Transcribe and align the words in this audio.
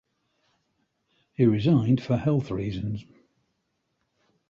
He 1.35 1.45
resigned 1.45 2.01
for 2.01 2.17
health 2.17 2.49
reasons. 2.49 3.05